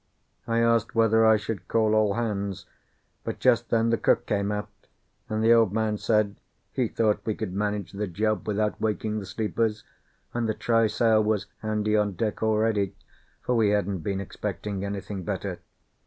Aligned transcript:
I 0.47 0.61
asked 0.61 0.95
whether 0.95 1.27
I 1.27 1.37
should 1.37 1.67
call 1.67 1.93
all 1.93 2.15
hands, 2.15 2.65
but 3.23 3.37
just 3.37 3.69
then 3.69 3.91
the 3.91 3.99
cook 3.99 4.25
came 4.25 4.51
aft, 4.51 4.87
and 5.29 5.43
the 5.43 5.53
Old 5.53 5.71
Man 5.73 5.99
said 5.99 6.37
he 6.71 6.87
thought 6.87 7.21
we 7.23 7.35
could 7.35 7.53
manage 7.53 7.91
the 7.91 8.07
job 8.07 8.47
without 8.47 8.81
waking 8.81 9.19
the 9.19 9.27
sleepers, 9.27 9.83
and 10.33 10.49
the 10.49 10.55
trysail 10.55 11.23
was 11.23 11.45
handy 11.59 11.95
on 11.95 12.13
deck 12.13 12.41
already, 12.41 12.95
for 13.43 13.53
we 13.53 13.69
hadn't 13.69 13.99
been 13.99 14.19
expecting 14.19 14.83
anything 14.83 15.23
better. 15.23 15.59